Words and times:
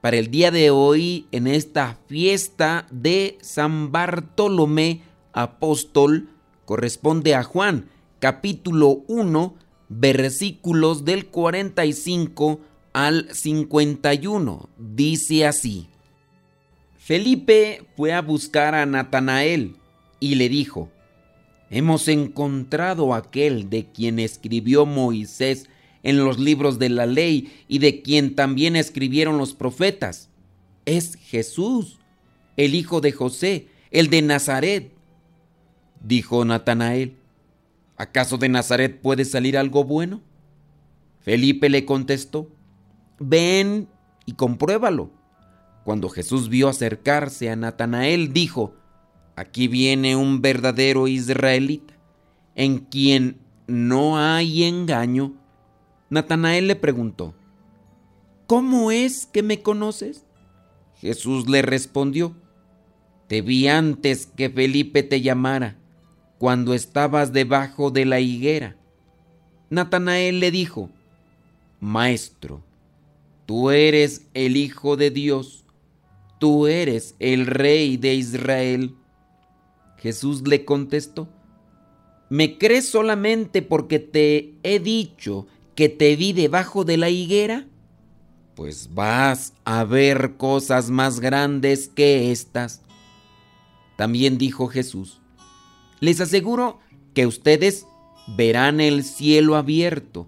para 0.00 0.16
el 0.16 0.30
día 0.30 0.50
de 0.50 0.70
hoy 0.70 1.26
en 1.30 1.46
esta 1.46 1.98
fiesta 2.06 2.86
de 2.90 3.36
San 3.42 3.92
Bartolomé 3.92 5.02
Apóstol 5.32 6.28
corresponde 6.64 7.34
a 7.34 7.42
Juan, 7.42 7.88
capítulo 8.18 9.02
1, 9.08 9.54
versículos 9.88 11.04
del 11.04 11.26
45 11.26 12.60
al 12.92 13.28
51. 13.30 14.68
Dice 14.78 15.46
así. 15.46 15.88
Felipe 16.98 17.84
fue 17.96 18.12
a 18.12 18.22
buscar 18.22 18.74
a 18.74 18.86
Natanael 18.86 19.76
y 20.18 20.36
le 20.36 20.48
dijo, 20.48 20.88
Hemos 21.70 22.08
encontrado 22.08 23.14
aquel 23.14 23.70
de 23.70 23.86
quien 23.86 24.18
escribió 24.18 24.86
Moisés 24.86 25.68
en 26.02 26.24
los 26.24 26.38
libros 26.38 26.78
de 26.78 26.88
la 26.88 27.06
ley 27.06 27.52
y 27.68 27.78
de 27.78 28.02
quien 28.02 28.34
también 28.34 28.76
escribieron 28.76 29.38
los 29.38 29.54
profetas. 29.54 30.30
Es 30.84 31.16
Jesús, 31.16 31.98
el 32.56 32.74
hijo 32.74 33.00
de 33.00 33.12
José, 33.12 33.68
el 33.90 34.08
de 34.08 34.22
Nazaret. 34.22 34.92
Dijo 36.02 36.44
Natanael, 36.44 37.16
¿acaso 37.96 38.38
de 38.38 38.48
Nazaret 38.48 39.00
puede 39.00 39.24
salir 39.24 39.58
algo 39.58 39.84
bueno? 39.84 40.22
Felipe 41.20 41.68
le 41.68 41.84
contestó, 41.84 42.48
ven 43.18 43.88
y 44.24 44.32
compruébalo. 44.32 45.10
Cuando 45.84 46.08
Jesús 46.08 46.48
vio 46.48 46.68
acercarse 46.68 47.50
a 47.50 47.56
Natanael, 47.56 48.32
dijo, 48.32 48.74
aquí 49.36 49.68
viene 49.68 50.16
un 50.16 50.40
verdadero 50.40 51.08
israelita, 51.08 51.94
en 52.54 52.78
quien 52.78 53.38
no 53.66 54.18
hay 54.18 54.64
engaño. 54.64 55.34
Natanael 56.10 56.66
le 56.66 56.74
preguntó, 56.74 57.34
¿Cómo 58.48 58.90
es 58.90 59.26
que 59.26 59.44
me 59.44 59.62
conoces? 59.62 60.26
Jesús 60.96 61.48
le 61.48 61.62
respondió, 61.62 62.34
Te 63.28 63.42
vi 63.42 63.68
antes 63.68 64.26
que 64.26 64.50
Felipe 64.50 65.04
te 65.04 65.20
llamara, 65.20 65.78
cuando 66.38 66.74
estabas 66.74 67.32
debajo 67.32 67.92
de 67.92 68.06
la 68.06 68.18
higuera. 68.18 68.76
Natanael 69.68 70.40
le 70.40 70.50
dijo, 70.50 70.90
Maestro, 71.78 72.64
tú 73.46 73.70
eres 73.70 74.26
el 74.34 74.56
Hijo 74.56 74.96
de 74.96 75.12
Dios, 75.12 75.64
tú 76.40 76.66
eres 76.66 77.14
el 77.20 77.46
Rey 77.46 77.96
de 77.96 78.14
Israel. 78.14 78.96
Jesús 79.98 80.42
le 80.48 80.64
contestó, 80.64 81.28
¿me 82.30 82.58
crees 82.58 82.88
solamente 82.88 83.62
porque 83.62 84.00
te 84.00 84.54
he 84.64 84.80
dicho 84.80 85.46
que 85.74 85.88
te 85.88 86.16
vi 86.16 86.32
debajo 86.32 86.84
de 86.84 86.96
la 86.96 87.08
higuera? 87.08 87.66
Pues 88.54 88.94
vas 88.94 89.54
a 89.64 89.84
ver 89.84 90.36
cosas 90.36 90.90
más 90.90 91.20
grandes 91.20 91.88
que 91.88 92.30
estas. 92.30 92.82
También 93.96 94.38
dijo 94.38 94.68
Jesús, 94.68 95.20
les 96.00 96.20
aseguro 96.20 96.78
que 97.14 97.26
ustedes 97.26 97.86
verán 98.36 98.80
el 98.80 99.04
cielo 99.04 99.56
abierto 99.56 100.26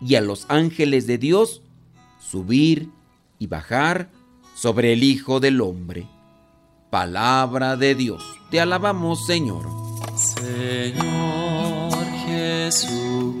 y 0.00 0.14
a 0.16 0.20
los 0.20 0.46
ángeles 0.48 1.06
de 1.06 1.18
Dios 1.18 1.62
subir 2.18 2.90
y 3.38 3.46
bajar 3.46 4.10
sobre 4.54 4.92
el 4.92 5.02
Hijo 5.02 5.40
del 5.40 5.60
Hombre. 5.60 6.06
Palabra 6.90 7.76
de 7.76 7.94
Dios. 7.94 8.22
Te 8.50 8.60
alabamos, 8.60 9.26
Señor. 9.26 9.66
Señor 10.16 11.92
Jesucristo, 12.26 13.40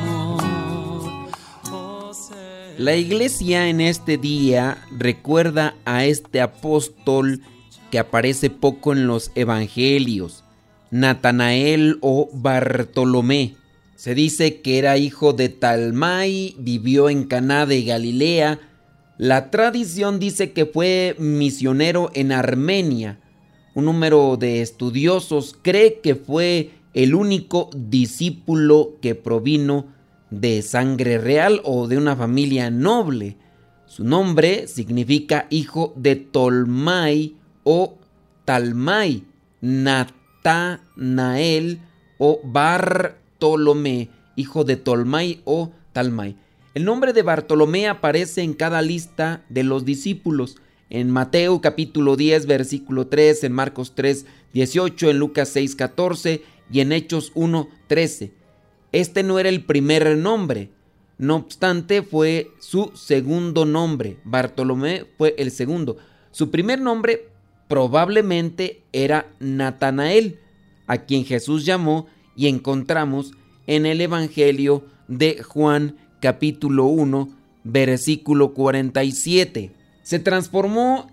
La 2.81 2.95
iglesia 2.95 3.69
en 3.69 3.79
este 3.79 4.17
día 4.17 4.83
recuerda 4.89 5.75
a 5.85 6.05
este 6.05 6.41
apóstol 6.41 7.41
que 7.91 7.99
aparece 7.99 8.49
poco 8.49 8.91
en 8.91 9.05
los 9.05 9.29
evangelios, 9.35 10.43
Natanael 10.89 11.99
o 12.01 12.27
Bartolomé. 12.33 13.53
Se 13.95 14.15
dice 14.15 14.61
que 14.61 14.79
era 14.79 14.97
hijo 14.97 15.33
de 15.33 15.49
Talmai, 15.49 16.55
vivió 16.57 17.11
en 17.11 17.25
Caná 17.25 17.67
de 17.67 17.83
Galilea, 17.83 18.59
la 19.19 19.51
tradición 19.51 20.17
dice 20.17 20.51
que 20.51 20.65
fue 20.65 21.15
misionero 21.19 22.09
en 22.15 22.31
Armenia. 22.31 23.19
Un 23.75 23.85
número 23.85 24.37
de 24.37 24.63
estudiosos 24.63 25.55
cree 25.61 25.99
que 26.01 26.15
fue 26.15 26.71
el 26.95 27.13
único 27.13 27.69
discípulo 27.75 28.97
que 29.03 29.13
provino 29.13 30.00
de 30.31 30.61
sangre 30.63 31.19
real 31.19 31.61
o 31.63 31.87
de 31.87 31.97
una 31.97 32.15
familia 32.15 32.71
noble. 32.71 33.37
Su 33.85 34.03
nombre 34.03 34.67
significa 34.67 35.45
hijo 35.49 35.93
de 35.95 36.15
Tolmai 36.15 37.35
o 37.63 37.97
Talmai, 38.45 39.23
Natanael 39.59 41.01
o 42.17 42.39
Bartolomé, 42.43 44.09
hijo 44.35 44.63
de 44.63 44.77
Tolmai 44.77 45.41
o 45.43 45.71
Talmai. 45.93 46.37
El 46.73 46.85
nombre 46.85 47.11
de 47.11 47.21
Bartolomé 47.21 47.89
aparece 47.89 48.41
en 48.41 48.53
cada 48.53 48.81
lista 48.81 49.43
de 49.49 49.63
los 49.63 49.83
discípulos. 49.83 50.55
En 50.89 51.11
Mateo 51.11 51.59
capítulo 51.61 52.15
10 52.15 52.45
versículo 52.45 53.07
3, 53.07 53.43
en 53.43 53.51
Marcos 53.51 53.93
3 53.95 54.25
18, 54.53 55.09
en 55.09 55.19
Lucas 55.19 55.49
6 55.49 55.75
14 55.75 56.43
y 56.71 56.79
en 56.79 56.93
Hechos 56.93 57.33
1 57.35 57.67
13. 57.87 58.40
Este 58.91 59.23
no 59.23 59.39
era 59.39 59.49
el 59.49 59.63
primer 59.63 60.17
nombre, 60.17 60.69
no 61.17 61.35
obstante 61.35 62.01
fue 62.01 62.49
su 62.59 62.91
segundo 62.95 63.63
nombre. 63.63 64.17
Bartolomé 64.23 65.05
fue 65.17 65.35
el 65.37 65.51
segundo. 65.51 65.97
Su 66.31 66.49
primer 66.49 66.81
nombre 66.81 67.29
probablemente 67.67 68.81
era 68.91 69.27
Natanael, 69.39 70.39
a 70.87 70.97
quien 71.05 71.23
Jesús 71.23 71.63
llamó 71.63 72.07
y 72.35 72.47
encontramos 72.47 73.33
en 73.67 73.85
el 73.85 74.01
Evangelio 74.01 74.83
de 75.07 75.43
Juan 75.43 75.95
capítulo 76.19 76.85
1, 76.85 77.29
versículo 77.63 78.53
47. 78.53 79.71
Se 80.01 80.19
transformó 80.19 81.09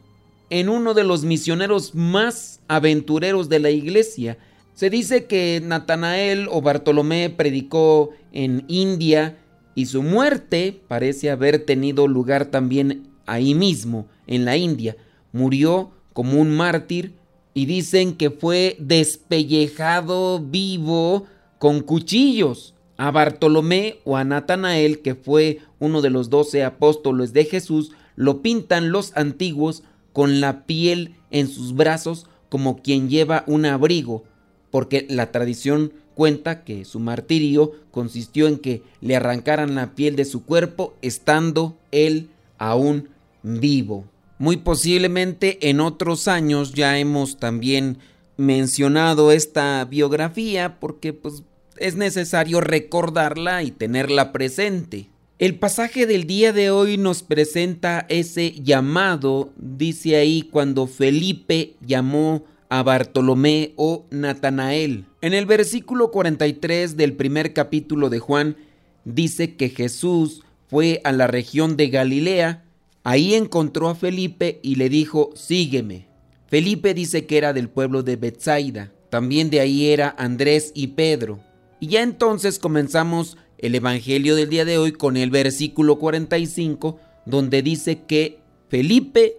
en 0.51 0.69
uno 0.69 0.95
de 0.95 1.05
los 1.05 1.25
misioneros 1.25 1.95
más 1.95 2.61
aventureros 2.67 3.49
de 3.49 3.59
la 3.59 3.71
iglesia. 3.71 4.39
Se 4.79 4.91
dice 4.91 5.25
que 5.25 5.61
Natanael 5.61 6.47
o 6.53 6.63
Bartolomé 6.63 7.31
predicó 7.31 8.11
en 8.31 8.65
India 8.69 9.37
y 9.75 9.87
su 9.87 10.05
muerte 10.05 10.81
parece 10.87 11.33
haber 11.33 11.65
tenido 11.65 12.07
lugar 12.07 12.45
también 12.45 13.09
ahí 13.27 13.57
mismo, 13.57 14.07
en 14.29 14.45
la 14.45 14.57
India. 14.57 14.97
Murió 15.33 15.91
como 16.13 16.41
un 16.41 16.57
mártir 16.57 17.15
y 17.55 17.67
dicen 17.67 18.15
que 18.15 18.31
fue 18.31 18.77
despellejado 18.79 20.39
vivo 20.39 21.27
con 21.59 21.81
cuchillos. 21.81 22.77
A 22.99 23.11
Bartolomé 23.11 23.99
o 24.05 24.17
a 24.17 24.23
Natanael, 24.23 25.03
que 25.03 25.17
fue 25.17 25.59
uno 25.81 26.03
de 26.03 26.11
los 26.11 26.31
doce 26.31 26.63
apóstoles 26.63 27.33
de 27.33 27.47
Jesús, 27.47 27.91
lo 28.15 28.43
pintan 28.43 28.93
los 28.93 29.11
antiguos 29.17 29.83
con 30.13 30.41
la 30.41 30.67
piel 30.67 31.17
en 31.33 31.49
sus 31.49 31.75
brazos 31.75 32.29
como 32.49 32.81
quien 32.81 33.09
lleva 33.09 33.43
un 33.47 33.67
abrigo, 33.67 34.25
porque 34.71 35.07
la 35.09 35.31
tradición 35.33 35.93
cuenta 36.15 36.65
que 36.65 36.85
su 36.85 36.99
martirio 36.99 37.73
consistió 37.91 38.49
en 38.49 38.59
que 38.59 38.83
le 39.01 39.17
arrancaran 39.17 39.75
la 39.75 39.95
piel 39.95 40.17
de 40.17 40.25
su 40.25 40.45
cuerpo 40.45 40.95
estando 41.01 41.77
él 41.93 42.29
aún 42.59 43.09
vivo. 43.43 44.05
Muy 44.39 44.57
posiblemente 44.57 45.71
en 45.71 45.81
otros 45.81 46.29
años 46.29 46.75
ya 46.75 46.99
hemos 46.99 47.39
también 47.39 47.99
mencionado 48.37 49.33
esta 49.33 49.85
biografía 49.85 50.79
porque 50.81 51.13
pues 51.13 51.43
es 51.77 51.97
necesario 51.97 52.61
recordarla 52.61 53.63
y 53.63 53.71
tenerla 53.71 54.33
presente. 54.33 55.09
El 55.39 55.55
pasaje 55.55 56.07
del 56.07 56.27
día 56.27 56.53
de 56.53 56.71
hoy 56.71 56.97
nos 56.97 57.23
presenta 57.23 58.07
ese 58.09 58.53
llamado, 58.61 59.53
dice 59.57 60.17
ahí, 60.17 60.43
cuando 60.43 60.89
Felipe 60.89 61.75
llamó 61.81 62.43
a 62.69 62.83
Bartolomé 62.83 63.73
o 63.77 64.07
Natanael. 64.11 65.07
En 65.21 65.35
el 65.35 65.47
versículo 65.47 66.11
43 66.11 66.97
del 66.97 67.15
primer 67.15 67.53
capítulo 67.53 68.11
de 68.11 68.19
Juan 68.19 68.57
dice 69.05 69.57
que 69.57 69.71
Jesús 69.71 70.43
fue 70.69 71.01
a 71.05 71.13
la 71.13 71.27
región 71.27 71.77
de 71.77 71.89
Galilea, 71.89 72.65
ahí 73.05 73.35
encontró 73.35 73.89
a 73.89 73.95
Felipe 73.95 74.61
y 74.63 74.75
le 74.75 74.89
dijo, 74.89 75.31
sígueme. 75.35 76.07
Felipe 76.47 76.95
dice 76.95 77.27
que 77.27 77.39
era 77.39 77.53
del 77.53 77.69
pueblo 77.69 78.03
de 78.03 78.17
Bethsaida, 78.17 78.93
también 79.11 79.51
de 79.51 79.61
ahí 79.61 79.89
era 79.89 80.15
Andrés 80.19 80.73
y 80.75 80.89
Pedro. 80.89 81.41
Y 81.81 81.89
ya 81.89 82.03
entonces 82.03 82.59
comenzamos 82.59 83.37
el 83.59 83.75
Evangelio 83.75 84.37
del 84.37 84.49
día 84.49 84.65
de 84.65 84.79
hoy 84.79 84.93
con 84.93 85.17
el 85.17 85.31
versículo 85.31 85.99
45, 85.99 86.99
donde 87.25 87.63
dice 87.63 88.03
que 88.07 88.41
Felipe 88.69 89.39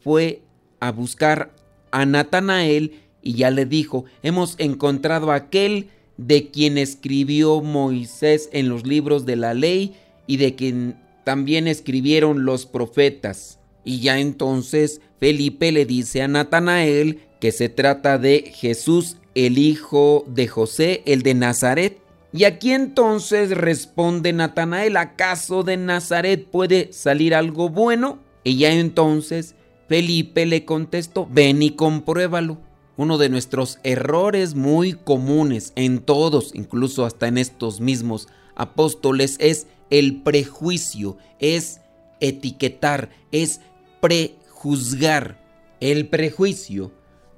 fue 0.00 0.42
a 0.80 0.92
buscar 0.92 1.54
a 1.90 2.06
Natanael 2.06 3.00
y 3.22 3.34
ya 3.34 3.50
le 3.50 3.66
dijo, 3.66 4.04
hemos 4.22 4.54
encontrado 4.58 5.32
aquel 5.32 5.88
de 6.16 6.50
quien 6.50 6.78
escribió 6.78 7.60
Moisés 7.60 8.48
en 8.52 8.68
los 8.68 8.86
libros 8.86 9.26
de 9.26 9.36
la 9.36 9.54
ley 9.54 9.94
y 10.26 10.36
de 10.36 10.54
quien 10.54 10.96
también 11.24 11.66
escribieron 11.66 12.44
los 12.44 12.66
profetas. 12.66 13.58
Y 13.84 14.00
ya 14.00 14.18
entonces 14.18 15.00
Felipe 15.18 15.72
le 15.72 15.86
dice 15.86 16.22
a 16.22 16.28
Natanael 16.28 17.20
que 17.40 17.52
se 17.52 17.68
trata 17.68 18.18
de 18.18 18.52
Jesús, 18.54 19.16
el 19.34 19.58
hijo 19.58 20.24
de 20.26 20.48
José, 20.48 21.02
el 21.06 21.22
de 21.22 21.34
Nazaret. 21.34 21.98
Y 22.32 22.44
aquí 22.44 22.72
entonces 22.72 23.50
responde 23.50 24.32
Natanael, 24.32 24.96
¿acaso 24.96 25.62
de 25.62 25.76
Nazaret 25.76 26.46
puede 26.46 26.92
salir 26.92 27.34
algo 27.34 27.70
bueno? 27.70 28.18
Y 28.44 28.56
ya 28.58 28.72
entonces 28.72 29.54
Felipe 29.90 30.46
le 30.46 30.64
contestó, 30.64 31.26
ven 31.28 31.62
y 31.62 31.70
compruébalo. 31.70 32.58
Uno 32.96 33.18
de 33.18 33.28
nuestros 33.28 33.80
errores 33.82 34.54
muy 34.54 34.92
comunes 34.92 35.72
en 35.74 35.98
todos, 35.98 36.54
incluso 36.54 37.04
hasta 37.04 37.26
en 37.26 37.38
estos 37.38 37.80
mismos 37.80 38.28
apóstoles, 38.54 39.36
es 39.40 39.66
el 39.90 40.22
prejuicio, 40.22 41.16
es 41.40 41.80
etiquetar, 42.20 43.10
es 43.32 43.62
prejuzgar. 44.00 45.44
El 45.80 46.06
prejuicio, 46.06 46.92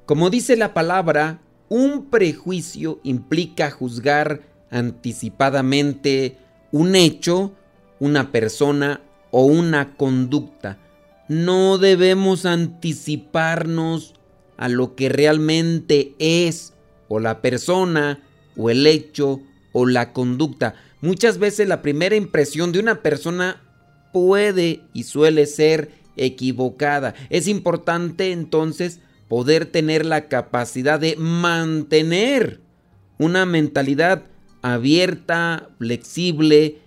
como 0.04 0.28
dice 0.28 0.54
la 0.54 0.74
palabra, 0.74 1.40
un 1.70 2.10
prejuicio 2.10 3.00
implica 3.02 3.70
juzgar 3.70 4.42
anticipadamente 4.70 6.36
un 6.70 6.96
hecho, 6.96 7.54
una 7.98 8.30
persona 8.30 9.00
o 9.30 9.46
una 9.46 9.96
conducta. 9.96 10.78
No 11.28 11.78
debemos 11.78 12.46
anticiparnos 12.46 14.14
a 14.56 14.68
lo 14.68 14.94
que 14.94 15.08
realmente 15.08 16.14
es 16.18 16.74
o 17.08 17.20
la 17.20 17.40
persona 17.40 18.20
o 18.56 18.70
el 18.70 18.86
hecho 18.86 19.40
o 19.72 19.86
la 19.86 20.12
conducta. 20.12 20.74
Muchas 21.00 21.38
veces 21.38 21.68
la 21.68 21.82
primera 21.82 22.16
impresión 22.16 22.72
de 22.72 22.78
una 22.78 23.02
persona 23.02 23.60
puede 24.12 24.82
y 24.92 25.04
suele 25.04 25.46
ser 25.46 25.90
equivocada. 26.16 27.14
Es 27.30 27.48
importante 27.48 28.32
entonces 28.32 29.00
poder 29.28 29.66
tener 29.66 30.04
la 30.04 30.28
capacidad 30.28 31.00
de 31.00 31.16
mantener 31.16 32.60
una 33.18 33.46
mentalidad 33.46 34.24
abierta, 34.60 35.70
flexible, 35.78 36.78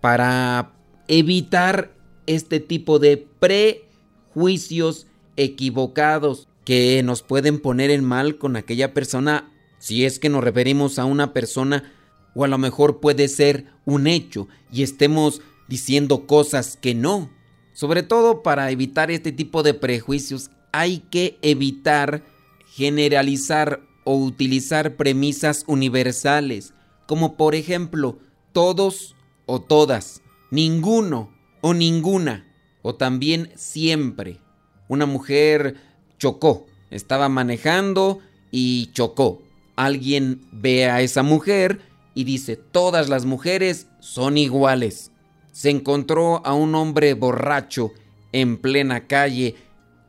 para 0.00 0.72
evitar 1.08 1.92
este 2.34 2.60
tipo 2.60 2.98
de 2.98 3.26
prejuicios 3.38 5.06
equivocados 5.36 6.48
que 6.64 7.02
nos 7.02 7.22
pueden 7.22 7.60
poner 7.60 7.90
en 7.90 8.04
mal 8.04 8.38
con 8.38 8.56
aquella 8.56 8.94
persona 8.94 9.50
si 9.78 10.04
es 10.04 10.18
que 10.18 10.28
nos 10.28 10.44
referimos 10.44 10.98
a 10.98 11.04
una 11.04 11.32
persona 11.32 11.92
o 12.34 12.44
a 12.44 12.48
lo 12.48 12.58
mejor 12.58 13.00
puede 13.00 13.28
ser 13.28 13.66
un 13.84 14.06
hecho 14.06 14.48
y 14.70 14.82
estemos 14.82 15.40
diciendo 15.68 16.26
cosas 16.26 16.78
que 16.80 16.94
no. 16.94 17.30
Sobre 17.72 18.02
todo 18.02 18.42
para 18.42 18.70
evitar 18.70 19.10
este 19.10 19.32
tipo 19.32 19.62
de 19.62 19.74
prejuicios 19.74 20.50
hay 20.72 20.98
que 21.10 21.38
evitar 21.42 22.22
generalizar 22.66 23.80
o 24.04 24.16
utilizar 24.16 24.96
premisas 24.96 25.64
universales 25.66 26.74
como 27.06 27.36
por 27.36 27.54
ejemplo 27.54 28.18
todos 28.52 29.14
o 29.46 29.60
todas, 29.60 30.22
ninguno 30.50 31.30
o 31.62 31.72
ninguna, 31.72 32.44
o 32.82 32.96
también 32.96 33.50
siempre. 33.54 34.40
Una 34.88 35.06
mujer 35.06 35.76
chocó, 36.18 36.66
estaba 36.90 37.30
manejando 37.30 38.18
y 38.50 38.90
chocó. 38.92 39.40
Alguien 39.76 40.42
ve 40.52 40.90
a 40.90 41.00
esa 41.00 41.22
mujer 41.22 41.80
y 42.14 42.24
dice, 42.24 42.56
todas 42.56 43.08
las 43.08 43.24
mujeres 43.24 43.86
son 44.00 44.36
iguales. 44.36 45.10
Se 45.52 45.70
encontró 45.70 46.44
a 46.44 46.52
un 46.52 46.74
hombre 46.74 47.14
borracho 47.14 47.92
en 48.32 48.58
plena 48.58 49.06
calle. 49.06 49.56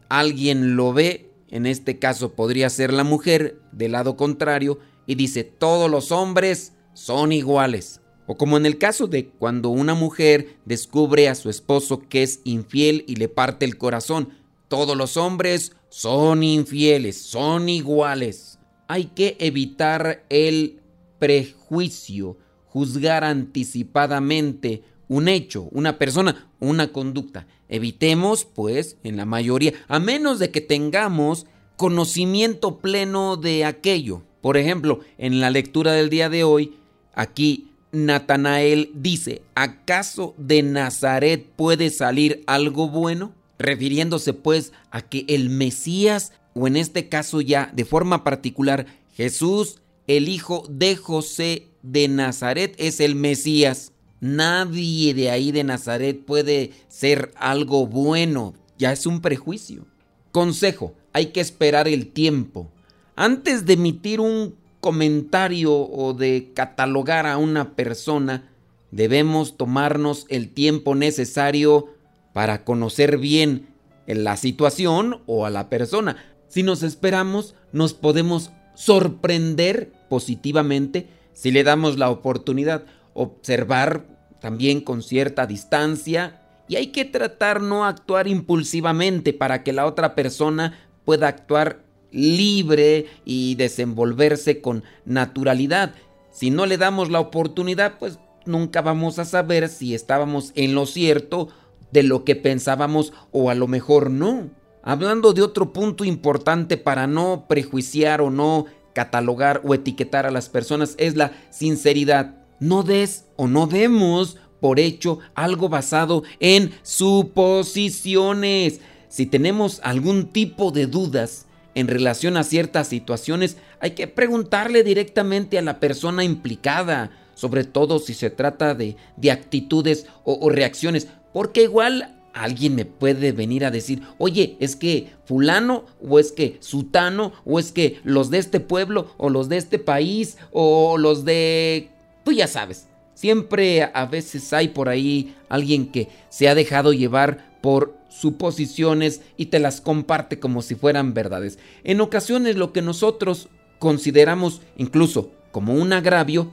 Alguien 0.10 0.76
lo 0.76 0.92
ve, 0.92 1.32
en 1.50 1.66
este 1.66 2.00
caso 2.00 2.34
podría 2.34 2.70
ser 2.70 2.92
la 2.92 3.04
mujer, 3.04 3.62
del 3.72 3.94
lado 3.94 4.18
contrario, 4.18 4.80
y 5.06 5.16
dice, 5.16 5.44
todos 5.44 5.90
los 5.90 6.12
hombres 6.12 6.74
son 6.94 7.32
iguales. 7.32 8.02
O 8.34 8.36
como 8.36 8.58
en 8.58 8.66
el 8.66 8.80
caso 8.80 9.06
de 9.06 9.28
cuando 9.28 9.70
una 9.70 9.94
mujer 9.94 10.58
descubre 10.66 11.30
a 11.30 11.36
su 11.36 11.52
esposo 11.52 12.02
que 12.10 12.24
es 12.24 12.40
infiel 12.46 13.06
y 13.08 13.18
le 13.18 13.30
parte 13.30 13.64
el 13.64 13.78
corazón. 13.78 14.30
Todos 14.70 14.98
los 14.98 15.18
hombres 15.18 15.74
son 15.90 16.42
infieles, 16.42 17.22
son 17.22 17.70
iguales. 17.70 18.58
Hay 18.88 19.12
que 19.14 19.38
evitar 19.40 20.26
el 20.32 20.80
prejuicio, 21.20 22.40
juzgar 22.66 23.24
anticipadamente 23.24 24.82
un 25.08 25.28
hecho, 25.28 25.68
una 25.70 26.00
persona, 26.00 26.50
una 26.60 26.92
conducta. 26.92 27.46
Evitemos, 27.70 28.46
pues, 28.46 28.98
en 29.04 29.16
la 29.16 29.26
mayoría, 29.26 29.74
a 29.88 30.00
menos 30.00 30.40
de 30.40 30.50
que 30.50 30.62
tengamos 30.62 31.46
conocimiento 31.78 32.80
pleno 32.80 33.38
de 33.38 33.64
aquello. 33.64 34.24
Por 34.42 34.58
ejemplo, 34.58 35.02
en 35.20 35.40
la 35.40 35.52
lectura 35.52 35.92
del 35.92 36.10
día 36.10 36.30
de 36.30 36.44
hoy, 36.44 36.74
Aquí 37.14 37.68
Natanael 37.94 38.90
dice, 38.96 39.44
¿acaso 39.54 40.34
de 40.40 40.64
Nazaret 40.64 41.46
puede 41.56 41.92
salir 41.92 42.44
algo 42.48 42.90
bueno? 42.90 43.34
Refiriéndose 43.60 44.34
pues 44.34 44.74
a 44.90 45.04
que 45.04 45.26
el 45.30 45.52
Mesías, 45.52 46.34
o 46.56 46.66
en 46.66 46.76
este 46.76 47.08
caso 47.08 47.40
ya 47.40 47.72
de 47.74 47.86
forma 47.86 48.24
particular, 48.24 48.88
Jesús, 49.16 49.80
el 50.08 50.28
hijo 50.28 50.66
de 50.70 50.96
José 50.96 51.68
de 51.84 52.08
Nazaret, 52.08 52.74
es 52.80 53.00
el 53.00 53.14
Mesías. 53.14 53.92
Nadie 54.20 55.14
de 55.14 55.30
ahí 55.30 55.52
de 55.52 55.64
Nazaret 55.64 56.26
puede 56.26 56.72
ser 56.88 57.32
algo 57.36 57.86
bueno, 57.86 58.56
ya 58.80 58.92
es 58.92 59.06
un 59.06 59.22
prejuicio. 59.22 59.86
Consejo, 60.32 60.96
hay 61.14 61.28
que 61.28 61.42
esperar 61.42 61.88
el 61.88 62.08
tiempo. 62.08 62.72
Antes 63.16 63.68
de 63.68 63.74
emitir 63.74 64.20
un 64.20 64.56
comentario 64.84 65.74
o 65.74 66.14
de 66.14 66.52
catalogar 66.54 67.26
a 67.26 67.38
una 67.38 67.72
persona, 67.72 68.52
debemos 68.92 69.56
tomarnos 69.56 70.26
el 70.28 70.50
tiempo 70.50 70.94
necesario 70.94 71.88
para 72.34 72.66
conocer 72.66 73.18
bien 73.18 73.70
la 74.06 74.36
situación 74.36 75.22
o 75.26 75.46
a 75.46 75.50
la 75.50 75.70
persona. 75.70 76.18
Si 76.50 76.64
nos 76.64 76.84
esperamos, 76.84 77.56
nos 77.72 77.94
podemos 77.94 78.52
sorprender 78.76 79.94
positivamente 80.10 81.08
si 81.32 81.52
le 81.52 81.64
damos 81.64 81.98
la 81.98 82.10
oportunidad. 82.10 82.84
Observar 83.14 84.06
también 84.42 84.82
con 84.82 85.02
cierta 85.02 85.48
distancia 85.48 86.42
y 86.68 86.76
hay 86.76 86.88
que 86.88 87.06
tratar 87.06 87.62
no 87.62 87.86
actuar 87.86 88.28
impulsivamente 88.28 89.32
para 89.32 89.64
que 89.64 89.72
la 89.72 89.86
otra 89.86 90.14
persona 90.14 90.78
pueda 91.06 91.30
actuar 91.30 91.83
libre 92.14 93.08
y 93.26 93.56
desenvolverse 93.56 94.62
con 94.62 94.84
naturalidad. 95.04 95.94
Si 96.32 96.50
no 96.50 96.66
le 96.66 96.78
damos 96.78 97.10
la 97.10 97.20
oportunidad, 97.20 97.98
pues 98.00 98.20
nunca 98.46 98.82
vamos 98.82 99.20
a 99.20 99.26
saber 99.26 99.68
si 99.70 99.94
estábamos 99.94 100.52
en 100.56 100.76
lo 100.76 100.86
cierto 100.86 101.50
de 101.92 102.04
lo 102.04 102.24
que 102.24 102.36
pensábamos 102.36 103.14
o 103.32 103.50
a 103.50 103.56
lo 103.56 103.68
mejor 103.68 104.10
no. 104.10 104.50
Hablando 104.82 105.34
de 105.34 105.42
otro 105.42 105.74
punto 105.74 106.06
importante 106.06 106.78
para 106.78 107.08
no 107.08 107.46
prejuiciar 107.48 108.22
o 108.22 108.30
no 108.30 108.66
catalogar 108.94 109.62
o 109.64 109.74
etiquetar 109.74 110.26
a 110.26 110.32
las 110.32 110.50
personas 110.50 110.96
es 110.98 111.16
la 111.16 111.32
sinceridad. 111.52 112.36
No 112.60 112.84
des 112.84 113.26
o 113.36 113.48
no 113.48 113.68
demos 113.68 114.38
por 114.60 114.80
hecho 114.80 115.20
algo 115.36 115.70
basado 115.70 116.24
en 116.40 116.72
suposiciones. 116.84 118.80
Si 119.10 119.26
tenemos 119.26 119.80
algún 119.84 120.28
tipo 120.28 120.72
de 120.72 120.88
dudas 120.88 121.46
en 121.76 121.88
relación 121.88 122.38
a 122.38 122.44
ciertas 122.44 122.88
situaciones, 122.88 123.58
hay 123.80 123.92
que 123.92 124.08
preguntarle 124.08 124.84
directamente 124.84 125.58
a 125.58 125.62
la 125.62 125.80
persona 125.80 126.24
implicada, 126.24 127.12
sobre 127.36 127.64
todo 127.64 128.00
si 128.00 128.14
se 128.14 128.30
trata 128.30 128.76
de, 128.76 128.96
de 129.18 129.32
actitudes 129.32 130.06
o, 130.24 130.38
o 130.40 130.50
reacciones, 130.50 131.08
porque 131.34 131.64
igual 131.64 132.14
alguien 132.34 132.76
me 132.76 132.86
puede 132.86 133.32
venir 133.32 133.64
a 133.66 133.72
decir, 133.72 134.02
oye, 134.18 134.58
es 134.60 134.76
que 134.76 135.12
fulano 135.26 135.86
o 136.08 136.20
es 136.20 136.32
que 136.32 136.58
sutano 136.60 137.34
o 137.46 137.60
es 137.60 137.72
que 137.72 138.00
los 138.04 138.30
de 138.30 138.40
este 138.40 138.60
pueblo 138.60 139.14
o 139.18 139.30
los 139.30 139.50
de 139.50 139.58
este 139.58 139.80
país 139.80 140.38
o 140.52 140.98
los 140.98 141.26
de... 141.26 141.90
tú 142.24 142.32
ya 142.32 142.48
sabes. 142.48 142.88
Siempre 143.14 143.84
a 143.84 144.06
veces 144.08 144.52
hay 144.54 144.70
por 144.70 144.90
ahí 144.90 145.36
alguien 145.48 145.92
que 145.92 146.10
se 146.30 146.50
ha 146.50 146.56
dejado 146.56 146.94
llevar 146.94 147.54
por 147.62 147.96
suposiciones 148.14 149.22
y 149.38 149.48
te 149.48 149.60
las 149.60 149.82
comparte 149.82 150.40
como 150.40 150.62
si 150.62 150.76
fueran 150.76 151.14
verdades. 151.14 151.58
En 151.84 152.00
ocasiones 152.00 152.56
lo 152.56 152.72
que 152.72 152.82
nosotros 152.82 153.50
consideramos 153.80 154.62
incluso 154.78 155.32
como 155.52 155.74
un 155.74 155.94
agravio, 155.94 156.52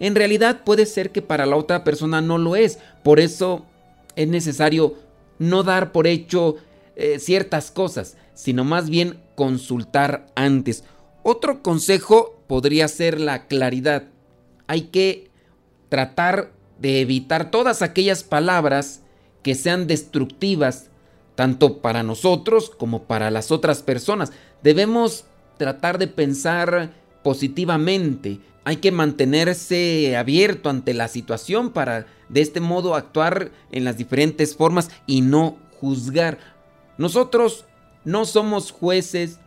en 0.00 0.14
realidad 0.14 0.64
puede 0.64 0.86
ser 0.86 1.10
que 1.10 1.22
para 1.22 1.46
la 1.46 1.56
otra 1.56 1.84
persona 1.84 2.20
no 2.20 2.38
lo 2.38 2.56
es. 2.56 2.78
Por 3.02 3.20
eso 3.20 3.66
es 4.16 4.28
necesario 4.28 4.96
no 5.38 5.62
dar 5.62 5.92
por 5.92 6.06
hecho 6.06 6.56
eh, 6.96 7.18
ciertas 7.18 7.70
cosas, 7.70 8.16
sino 8.34 8.64
más 8.64 8.90
bien 8.90 9.20
consultar 9.34 10.26
antes. 10.34 10.84
Otro 11.22 11.62
consejo 11.62 12.42
podría 12.48 12.88
ser 12.88 13.20
la 13.20 13.46
claridad. 13.46 14.04
Hay 14.66 14.82
que 14.82 15.30
tratar 15.88 16.52
de 16.78 17.00
evitar 17.00 17.50
todas 17.50 17.80
aquellas 17.80 18.24
palabras 18.24 19.01
que 19.42 19.54
sean 19.54 19.86
destructivas, 19.86 20.90
tanto 21.34 21.78
para 21.78 22.02
nosotros 22.02 22.70
como 22.70 23.04
para 23.04 23.30
las 23.30 23.50
otras 23.50 23.82
personas. 23.82 24.32
Debemos 24.62 25.24
tratar 25.58 25.98
de 25.98 26.06
pensar 26.08 26.92
positivamente. 27.22 28.40
Hay 28.64 28.76
que 28.76 28.92
mantenerse 28.92 30.16
abierto 30.16 30.70
ante 30.70 30.94
la 30.94 31.08
situación 31.08 31.70
para 31.70 32.06
de 32.28 32.40
este 32.40 32.60
modo 32.60 32.94
actuar 32.94 33.50
en 33.70 33.84
las 33.84 33.96
diferentes 33.96 34.56
formas 34.56 34.90
y 35.06 35.20
no 35.20 35.56
juzgar. 35.80 36.38
Nosotros 36.96 37.66
no 38.04 38.24
somos 38.24 38.70
jueces 38.70 39.38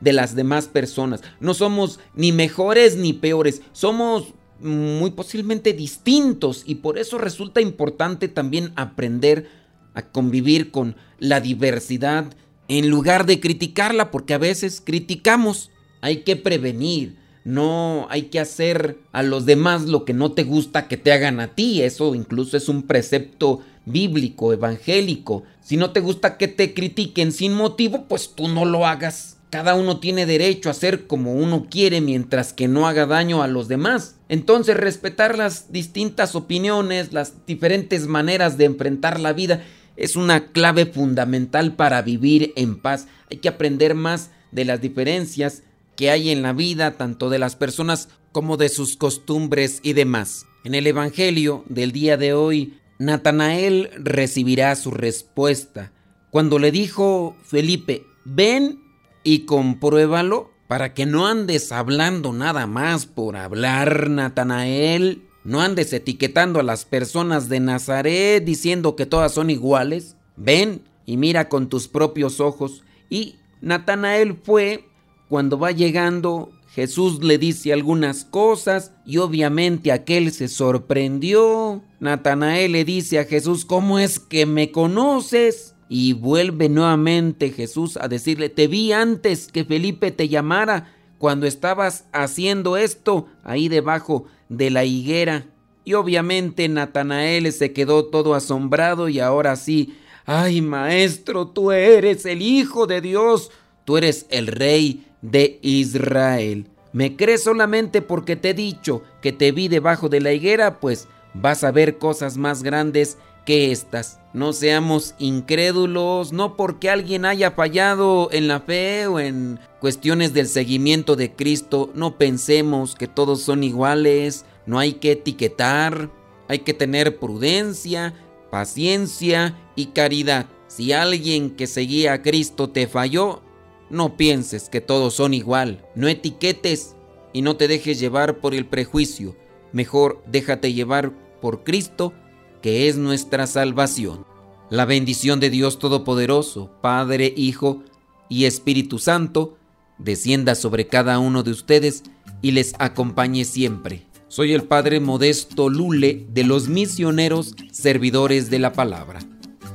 de 0.00 0.12
las 0.12 0.34
demás 0.34 0.66
personas. 0.66 1.22
No 1.38 1.54
somos 1.54 2.00
ni 2.14 2.32
mejores 2.32 2.96
ni 2.96 3.12
peores. 3.12 3.62
Somos 3.72 4.34
muy 4.62 5.10
posiblemente 5.10 5.72
distintos 5.72 6.62
y 6.66 6.76
por 6.76 6.98
eso 6.98 7.18
resulta 7.18 7.60
importante 7.60 8.28
también 8.28 8.72
aprender 8.76 9.48
a 9.94 10.02
convivir 10.02 10.70
con 10.70 10.96
la 11.18 11.40
diversidad 11.40 12.32
en 12.68 12.88
lugar 12.88 13.26
de 13.26 13.40
criticarla 13.40 14.10
porque 14.10 14.34
a 14.34 14.38
veces 14.38 14.82
criticamos. 14.84 15.70
Hay 16.00 16.18
que 16.18 16.36
prevenir, 16.36 17.16
no 17.44 18.06
hay 18.10 18.22
que 18.22 18.40
hacer 18.40 18.98
a 19.12 19.22
los 19.22 19.46
demás 19.46 19.82
lo 19.82 20.04
que 20.04 20.14
no 20.14 20.32
te 20.32 20.44
gusta 20.44 20.88
que 20.88 20.96
te 20.96 21.12
hagan 21.12 21.40
a 21.40 21.54
ti. 21.54 21.82
Eso 21.82 22.14
incluso 22.14 22.56
es 22.56 22.68
un 22.68 22.82
precepto 22.84 23.60
bíblico, 23.84 24.52
evangélico. 24.52 25.44
Si 25.60 25.76
no 25.76 25.90
te 25.90 26.00
gusta 26.00 26.36
que 26.38 26.48
te 26.48 26.74
critiquen 26.74 27.32
sin 27.32 27.54
motivo, 27.54 28.06
pues 28.08 28.34
tú 28.34 28.48
no 28.48 28.64
lo 28.64 28.86
hagas. 28.86 29.36
Cada 29.52 29.74
uno 29.74 30.00
tiene 30.00 30.24
derecho 30.24 30.70
a 30.70 30.72
hacer 30.72 31.06
como 31.06 31.34
uno 31.34 31.66
quiere 31.70 32.00
mientras 32.00 32.54
que 32.54 32.68
no 32.68 32.88
haga 32.88 33.04
daño 33.04 33.42
a 33.42 33.48
los 33.48 33.68
demás. 33.68 34.16
Entonces 34.30 34.78
respetar 34.78 35.36
las 35.36 35.70
distintas 35.70 36.34
opiniones, 36.34 37.12
las 37.12 37.44
diferentes 37.44 38.06
maneras 38.06 38.56
de 38.56 38.64
enfrentar 38.64 39.20
la 39.20 39.34
vida 39.34 39.62
es 39.96 40.16
una 40.16 40.52
clave 40.52 40.86
fundamental 40.86 41.76
para 41.76 42.00
vivir 42.00 42.54
en 42.56 42.80
paz. 42.80 43.08
Hay 43.30 43.36
que 43.36 43.50
aprender 43.50 43.94
más 43.94 44.30
de 44.52 44.64
las 44.64 44.80
diferencias 44.80 45.64
que 45.96 46.08
hay 46.08 46.30
en 46.30 46.40
la 46.40 46.54
vida 46.54 46.92
tanto 46.92 47.28
de 47.28 47.38
las 47.38 47.54
personas 47.54 48.08
como 48.32 48.56
de 48.56 48.70
sus 48.70 48.96
costumbres 48.96 49.80
y 49.82 49.92
demás. 49.92 50.46
En 50.64 50.74
el 50.74 50.86
Evangelio 50.86 51.62
del 51.68 51.92
día 51.92 52.16
de 52.16 52.32
hoy, 52.32 52.78
Natanael 52.98 53.90
recibirá 53.98 54.74
su 54.76 54.92
respuesta 54.92 55.92
cuando 56.30 56.58
le 56.58 56.70
dijo 56.70 57.36
Felipe, 57.44 58.06
ven 58.24 58.81
y 59.24 59.40
compruébalo 59.40 60.50
para 60.68 60.94
que 60.94 61.04
no 61.06 61.26
andes 61.26 61.70
hablando 61.70 62.32
nada 62.32 62.66
más 62.66 63.06
por 63.06 63.36
hablar, 63.36 64.08
Natanael. 64.08 65.22
No 65.44 65.60
andes 65.60 65.92
etiquetando 65.92 66.60
a 66.60 66.62
las 66.62 66.84
personas 66.84 67.48
de 67.48 67.60
Nazaret 67.60 68.44
diciendo 68.44 68.96
que 68.96 69.06
todas 69.06 69.32
son 69.32 69.50
iguales. 69.50 70.16
Ven 70.36 70.82
y 71.04 71.16
mira 71.16 71.48
con 71.48 71.68
tus 71.68 71.88
propios 71.88 72.40
ojos. 72.40 72.84
Y 73.10 73.36
Natanael 73.60 74.34
fue 74.42 74.88
cuando 75.28 75.58
va 75.58 75.72
llegando, 75.72 76.52
Jesús 76.74 77.22
le 77.22 77.38
dice 77.38 77.72
algunas 77.72 78.24
cosas 78.24 78.92
y 79.04 79.18
obviamente 79.18 79.92
aquel 79.92 80.32
se 80.32 80.48
sorprendió. 80.48 81.82
Natanael 82.00 82.72
le 82.72 82.84
dice 82.84 83.18
a 83.18 83.24
Jesús, 83.24 83.64
¿cómo 83.64 83.98
es 83.98 84.18
que 84.18 84.46
me 84.46 84.70
conoces? 84.72 85.71
Y 85.94 86.14
vuelve 86.14 86.70
nuevamente 86.70 87.50
Jesús 87.50 87.98
a 87.98 88.08
decirle, 88.08 88.48
te 88.48 88.66
vi 88.66 88.92
antes 88.92 89.48
que 89.52 89.66
Felipe 89.66 90.10
te 90.10 90.26
llamara 90.26 90.90
cuando 91.18 91.46
estabas 91.46 92.06
haciendo 92.12 92.78
esto 92.78 93.28
ahí 93.44 93.68
debajo 93.68 94.24
de 94.48 94.70
la 94.70 94.86
higuera. 94.86 95.44
Y 95.84 95.92
obviamente 95.92 96.66
Natanael 96.66 97.52
se 97.52 97.74
quedó 97.74 98.06
todo 98.06 98.34
asombrado 98.34 99.10
y 99.10 99.20
ahora 99.20 99.54
sí, 99.56 99.94
ay 100.24 100.62
maestro, 100.62 101.48
tú 101.48 101.72
eres 101.72 102.24
el 102.24 102.40
Hijo 102.40 102.86
de 102.86 103.02
Dios, 103.02 103.50
tú 103.84 103.98
eres 103.98 104.24
el 104.30 104.46
Rey 104.46 105.04
de 105.20 105.58
Israel. 105.60 106.68
¿Me 106.94 107.16
crees 107.16 107.42
solamente 107.42 108.00
porque 108.00 108.36
te 108.36 108.48
he 108.50 108.54
dicho 108.54 109.02
que 109.20 109.32
te 109.32 109.52
vi 109.52 109.68
debajo 109.68 110.08
de 110.08 110.22
la 110.22 110.32
higuera? 110.32 110.80
Pues 110.80 111.06
vas 111.34 111.64
a 111.64 111.70
ver 111.70 111.98
cosas 111.98 112.38
más 112.38 112.62
grandes 112.62 113.18
que 113.44 113.72
estas. 113.72 114.18
No 114.32 114.52
seamos 114.52 115.14
incrédulos, 115.18 116.32
no 116.32 116.56
porque 116.56 116.88
alguien 116.88 117.24
haya 117.24 117.50
fallado 117.50 118.30
en 118.32 118.48
la 118.48 118.60
fe 118.60 119.06
o 119.06 119.20
en 119.20 119.60
cuestiones 119.80 120.32
del 120.32 120.48
seguimiento 120.48 121.16
de 121.16 121.32
Cristo, 121.32 121.90
no 121.94 122.16
pensemos 122.16 122.94
que 122.94 123.08
todos 123.08 123.42
son 123.42 123.62
iguales, 123.62 124.46
no 124.64 124.78
hay 124.78 124.94
que 124.94 125.12
etiquetar, 125.12 126.10
hay 126.48 126.60
que 126.60 126.72
tener 126.72 127.18
prudencia, 127.18 128.14
paciencia 128.50 129.58
y 129.76 129.86
caridad. 129.86 130.46
Si 130.66 130.92
alguien 130.92 131.50
que 131.50 131.66
seguía 131.66 132.14
a 132.14 132.22
Cristo 132.22 132.70
te 132.70 132.86
falló, 132.86 133.42
no 133.90 134.16
pienses 134.16 134.70
que 134.70 134.80
todos 134.80 135.14
son 135.14 135.34
igual, 135.34 135.84
no 135.94 136.08
etiquetes 136.08 136.96
y 137.34 137.42
no 137.42 137.56
te 137.56 137.68
dejes 137.68 138.00
llevar 138.00 138.38
por 138.38 138.54
el 138.54 138.64
prejuicio. 138.64 139.36
Mejor 139.72 140.22
déjate 140.26 140.72
llevar 140.72 141.12
por 141.40 141.64
Cristo, 141.64 142.14
que 142.62 142.88
es 142.88 142.96
nuestra 142.96 143.46
salvación. 143.46 144.24
La 144.70 144.84
bendición 144.84 145.40
de 145.40 145.50
Dios 145.50 145.78
Todopoderoso, 145.78 146.70
Padre, 146.80 147.34
Hijo 147.36 147.82
y 148.28 148.46
Espíritu 148.46 148.98
Santo, 148.98 149.58
descienda 149.98 150.54
sobre 150.54 150.86
cada 150.86 151.18
uno 151.18 151.42
de 151.42 151.50
ustedes 151.50 152.04
y 152.40 152.52
les 152.52 152.74
acompañe 152.78 153.44
siempre. 153.44 154.06
Soy 154.28 154.54
el 154.54 154.62
Padre 154.62 155.00
Modesto 155.00 155.68
Lule 155.68 156.26
de 156.30 156.44
los 156.44 156.68
misioneros 156.68 157.54
servidores 157.70 158.48
de 158.48 158.58
la 158.60 158.72
palabra. 158.72 159.18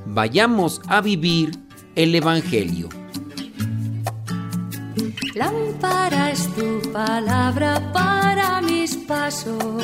Vayamos 0.07 0.81
a 0.87 1.01
vivir 1.01 1.51
el 1.95 2.15
Evangelio. 2.15 2.89
Tu 6.57 6.91
palabra 6.91 7.91
para 7.93 8.61
mis 8.63 8.95
pasos, 8.95 9.83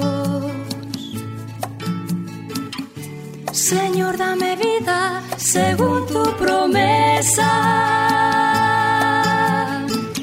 Señor, 3.61 4.17
dame 4.17 4.55
vida 4.55 5.21
según 5.37 6.07
tu 6.07 6.23
promesa. 6.35 7.47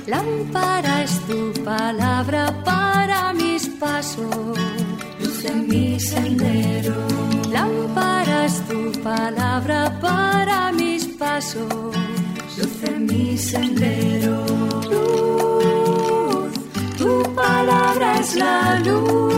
Lámpara 0.09 1.05
es 1.05 1.21
tu 1.29 1.53
palabra 1.63 2.53
para 2.65 3.33
mis 3.35 3.69
pasos, 3.69 4.59
luz 5.21 5.45
en 5.45 5.69
mi 5.69 6.01
sendero. 6.01 6.97
Lámpara 7.53 8.47
es 8.47 8.61
tu 8.67 8.91
palabra 9.03 9.97
para 10.01 10.73
mis 10.73 11.07
pasos, 11.07 11.95
luz 12.59 12.83
en 12.83 13.07
mi 13.07 13.39
sendero. 13.39 14.45
Luz, 14.91 16.53
tu 16.99 17.23
palabra 17.37 18.19
es 18.19 18.35
la 18.35 18.81
luz. 18.81 19.38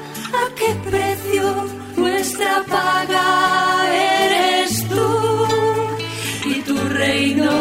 a 0.33 0.55
qué 0.55 0.89
precio, 0.89 1.65
nuestra 1.95 2.63
paga 2.67 3.87
eres 3.93 4.87
tú 4.87 5.07
y 6.45 6.61
tu 6.61 6.77
reino. 6.89 7.51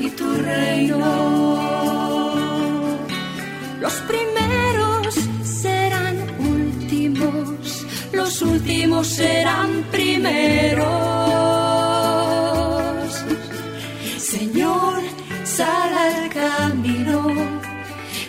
Y 0.00 0.08
tu 0.10 0.34
reino. 0.34 0.98
Los 3.80 3.94
primeros 4.10 5.14
serán 5.44 6.16
últimos, 6.38 7.86
los 8.12 8.42
últimos 8.42 9.06
serán 9.06 9.84
primeros. 9.90 10.86
Señor, 14.18 14.71